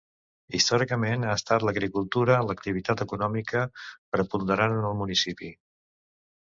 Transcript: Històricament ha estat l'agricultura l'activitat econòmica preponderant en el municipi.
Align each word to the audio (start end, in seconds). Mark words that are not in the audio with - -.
Històricament 0.59 1.25
ha 1.27 1.35
estat 1.41 1.65
l'agricultura 1.69 2.39
l'activitat 2.47 3.07
econòmica 3.07 3.65
preponderant 4.17 4.77
en 4.81 4.93
el 4.93 5.01
municipi. 5.05 5.57